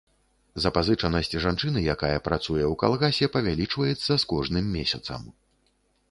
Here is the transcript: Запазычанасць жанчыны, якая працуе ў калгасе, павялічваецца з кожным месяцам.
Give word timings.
Запазычанасць 0.63 1.35
жанчыны, 1.43 1.79
якая 1.95 2.17
працуе 2.27 2.63
ў 2.71 2.73
калгасе, 2.83 3.29
павялічваецца 3.35 4.17
з 4.23 4.31
кожным 4.33 4.65
месяцам. 4.77 5.29